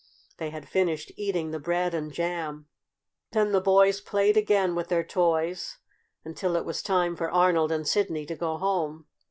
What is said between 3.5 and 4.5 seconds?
the boys played